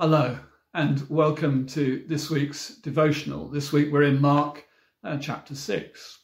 [0.00, 0.38] Hello,
[0.72, 3.48] and welcome to this week's devotional.
[3.48, 4.66] This week we're in Mark
[5.04, 6.18] uh, chapter 6.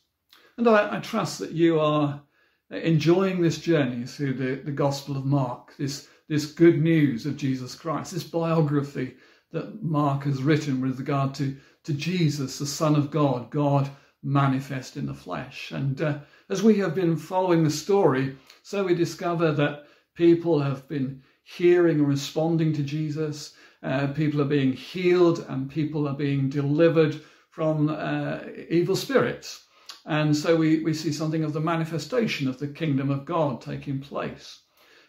[0.56, 2.22] And I, I, trust that you are
[2.70, 7.74] enjoying this journey through the, the Gospel of Mark, this, this good news of Jesus
[7.74, 9.14] Christ, this biography
[9.52, 11.54] that Mark has written with regard to,
[11.84, 13.90] to Jesus, the Son of God, God
[14.22, 15.70] manifest in the flesh.
[15.72, 16.18] And uh,
[16.48, 19.84] as we have been following the story, so we discover that
[20.14, 23.54] people have been hearing and responding to Jesus.
[23.82, 27.20] Uh, people are being healed and people are being delivered
[27.50, 29.64] from uh, evil spirits.
[30.04, 34.00] And so we, we see something of the manifestation of the kingdom of God taking
[34.00, 34.60] place.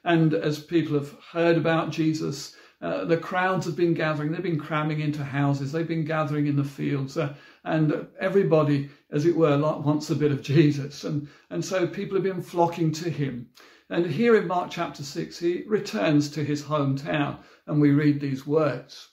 [0.04, 4.32] And as people have heard about Jesus, uh, the crowds have been gathering.
[4.32, 5.72] They've been cramming into houses.
[5.72, 7.18] They've been gathering in the fields.
[7.18, 11.04] Uh, and everybody, as it were, wants a bit of Jesus.
[11.04, 13.50] And, and so people have been flocking to him.
[13.90, 18.46] And here in Mark chapter 6, he returns to his hometown, and we read these
[18.46, 19.10] words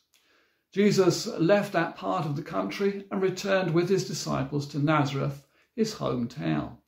[0.73, 5.95] Jesus left that part of the country and returned with his disciples to Nazareth, his
[5.95, 6.79] hometown.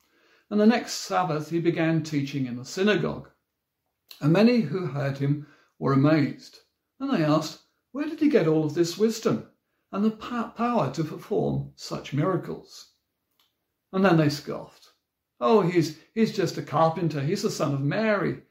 [0.49, 3.29] And the next Sabbath he began teaching in the synagogue.
[4.19, 5.47] And many who heard him
[5.79, 6.59] were amazed.
[6.99, 7.61] And they asked,
[7.93, 9.47] Where did he get all of this wisdom
[9.93, 12.91] and the power to perform such miracles?
[13.93, 14.86] And then they scoffed.
[15.39, 17.21] Oh, he's, he's just a carpenter.
[17.21, 18.41] He's the son of Mary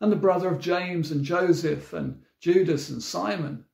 [0.00, 3.64] and the brother of James and Joseph and Judas and Simon.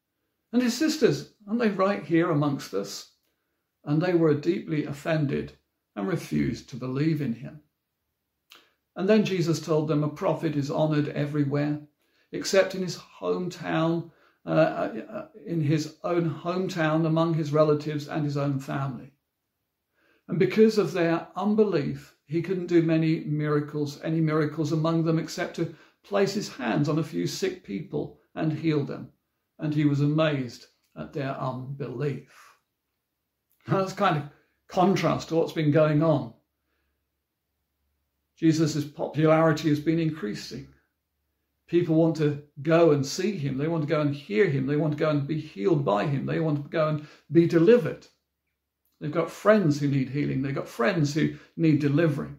[0.52, 3.12] And his sisters, aren't they right here amongst us?
[3.84, 5.52] And they were deeply offended
[5.96, 7.62] and refused to believe in him.
[8.94, 11.80] And then Jesus told them a prophet is honored everywhere,
[12.32, 14.10] except in his hometown,
[14.46, 19.12] uh, uh in his own hometown, among his relatives and his own family.
[20.28, 25.56] And because of their unbelief, he couldn't do many miracles, any miracles among them, except
[25.56, 29.10] to place his hands on a few sick people and heal them.
[29.58, 32.32] And he was amazed at their unbelief.
[33.66, 34.22] Now, that's kind of
[34.68, 36.32] contrast to what's been going on.
[38.38, 40.68] Jesus' popularity has been increasing.
[41.66, 43.58] People want to go and see him.
[43.58, 44.66] They want to go and hear him.
[44.66, 46.26] They want to go and be healed by him.
[46.26, 48.06] They want to go and be delivered.
[49.00, 50.42] They've got friends who need healing.
[50.42, 52.36] They've got friends who need delivering.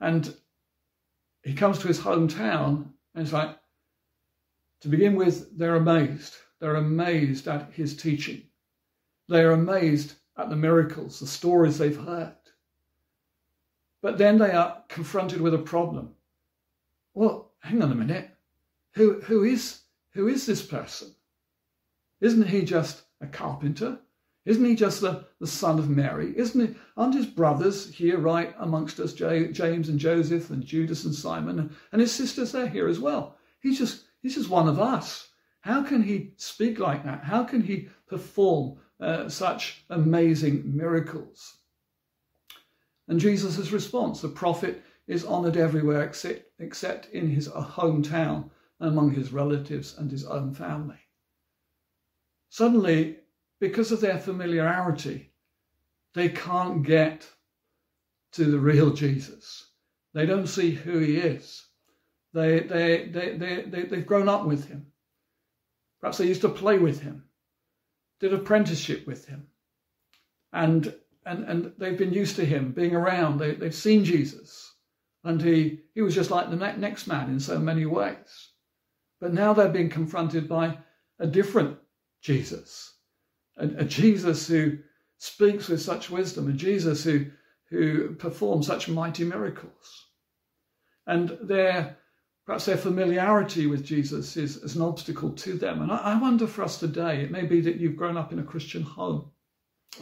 [0.00, 0.34] And
[1.42, 3.56] he comes to his hometown and it's like,
[4.80, 6.36] to begin with, they're amazed.
[6.58, 8.42] They're amazed at his teaching.
[9.28, 12.34] They're amazed at the miracles, the stories they've heard.
[14.00, 16.14] But then they are confronted with a problem.
[17.12, 18.30] Well, hang on a minute.
[18.94, 21.14] Who, who, is, who is this person?
[22.20, 23.98] Isn't he just a carpenter?
[24.50, 26.36] Isn't he just the, the son of Mary?
[26.36, 26.74] Isn't he?
[26.96, 32.00] Aren't his brothers here right amongst us, James and Joseph and Judas and Simon, and
[32.00, 33.36] his sisters, they're here as well.
[33.60, 35.28] He's just, he's just one of us.
[35.60, 37.22] How can he speak like that?
[37.22, 41.58] How can he perform uh, such amazing miracles?
[43.06, 48.50] And Jesus' response, the prophet is honored everywhere except, except in his hometown,
[48.80, 50.98] among his relatives and his own family.
[52.48, 53.18] Suddenly,
[53.60, 55.30] because of their familiarity,
[56.14, 57.28] they can't get
[58.32, 59.66] to the real Jesus.
[60.14, 61.66] They don't see who he is.
[62.32, 64.86] They, they, they, they, they, they've grown up with him.
[66.00, 67.24] Perhaps they used to play with him,
[68.18, 69.46] did apprenticeship with him.
[70.52, 70.94] And,
[71.26, 73.38] and, and they've been used to him being around.
[73.38, 74.74] They, they've seen Jesus.
[75.22, 78.48] And he, he was just like the next man in so many ways.
[79.20, 80.78] But now they're being confronted by
[81.18, 81.76] a different
[82.22, 82.94] Jesus
[83.60, 84.78] a, a Jesus who
[85.18, 87.26] speaks with such wisdom, a Jesus who,
[87.68, 90.06] who performs such mighty miracles.
[91.06, 91.96] And their
[92.46, 95.82] perhaps their familiarity with Jesus is, is an obstacle to them.
[95.82, 98.40] And I, I wonder for us today, it may be that you've grown up in
[98.40, 99.30] a Christian home.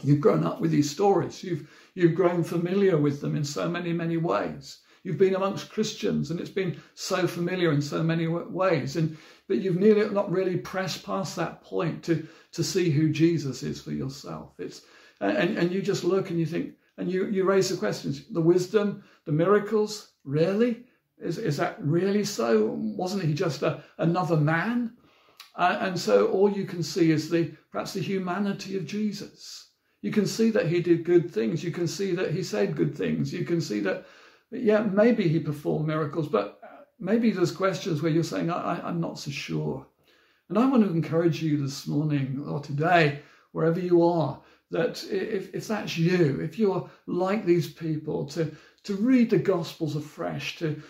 [0.03, 1.43] You've grown up with these stories.
[1.43, 4.79] You've, you've grown familiar with them in so many, many ways.
[5.09, 8.97] You've been amongst Christians and it's been so familiar in so many ways.
[8.97, 13.62] And but you've nearly not really pressed past that point to, to see who Jesus
[13.62, 14.53] is for yourself.
[14.59, 14.82] It's
[15.19, 18.43] and, and you just look and you think, and you, you raise the questions, the
[18.43, 20.85] wisdom, the miracles, really?
[21.19, 22.67] Is, is that really so?
[22.67, 24.93] Wasn't he just a, another man?
[25.56, 29.71] Uh, and so all you can see is the perhaps the humanity of Jesus.
[30.03, 31.65] You can see that he did good things.
[31.65, 33.32] You can see that he said good things.
[33.32, 34.05] You can see that,
[34.50, 36.67] yeah, maybe he performed miracles, but uh,
[36.99, 39.87] maybe there's questions where you're saying, I, I'm not so sure.
[40.49, 43.21] And I want to encourage you this morning or today,
[43.53, 44.41] wherever you are,
[44.71, 48.55] that if, if that's you, if you're like these people, to,
[48.85, 50.83] to read the Gospels afresh, to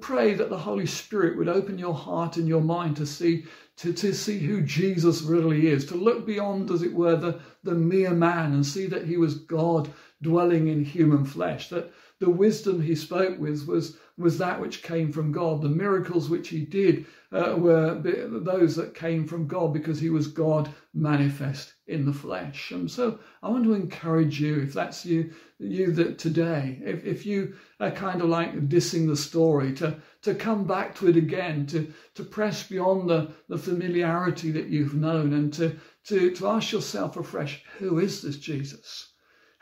[0.00, 3.46] pray that the Holy Spirit would open your heart and your mind to see
[3.76, 7.74] to, to see who Jesus really is, to look beyond, as it were, the, the
[7.74, 9.92] mere man and see that he was God
[10.22, 15.12] dwelling in human flesh, that the wisdom he spoke with was, was that which came
[15.12, 15.60] from God.
[15.60, 20.26] The miracles which he did uh, were those that came from God because he was
[20.26, 22.70] God manifest in the flesh.
[22.70, 27.26] And so I want to encourage you, if that's you, you that today, if, if
[27.26, 31.66] you are kind of like dissing the story, to, to come back to it again,
[31.66, 36.72] to, to press beyond the, the familiarity that you've known and to, to, to ask
[36.72, 39.12] yourself afresh, who is this Jesus?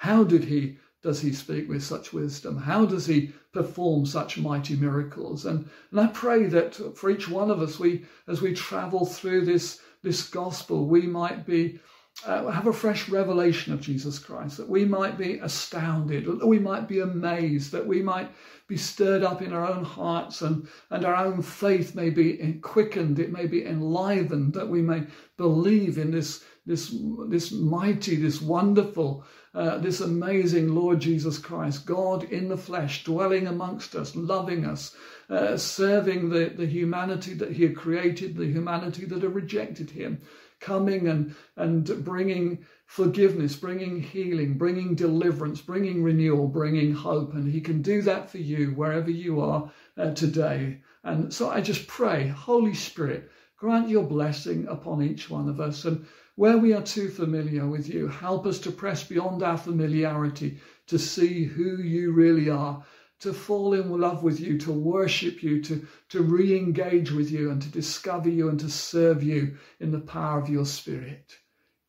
[0.05, 2.59] How did he does he speak with such wisdom?
[2.59, 5.47] How does he perform such mighty miracles?
[5.47, 9.47] And, and I pray that for each one of us, we as we travel through
[9.47, 11.81] this, this gospel, we might be
[12.25, 16.58] uh, have a fresh revelation of Jesus Christ, that we might be astounded, that we
[16.58, 18.31] might be amazed, that we might
[18.69, 23.19] be stirred up in our own hearts and, and our own faith may be quickened,
[23.19, 25.02] it may be enlivened, that we may
[25.37, 26.96] believe in this, this,
[27.28, 29.25] this mighty, this wonderful,
[29.55, 34.96] uh, this amazing Lord Jesus Christ, God in the flesh, dwelling amongst us, loving us,
[35.31, 40.21] uh, serving the, the humanity that He had created, the humanity that had rejected Him,
[40.61, 47.35] coming and, and bringing forgiveness, bringing healing, bringing deliverance, bringing renewal, bringing hope.
[47.35, 50.81] And He can do that for you wherever you are uh, today.
[51.03, 55.85] And so I just pray, Holy Spirit, grant your blessing upon each one of us.
[55.85, 56.06] And
[56.37, 60.99] where we are too familiar with you, help us to press beyond our familiarity to
[60.99, 62.85] see who you really are,
[63.20, 67.50] to fall in love with you, to worship you, to, to re engage with you,
[67.50, 71.37] and to discover you and to serve you in the power of your Spirit.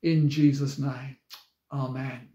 [0.04, 1.18] In Jesus' name,
[1.72, 2.35] Amen.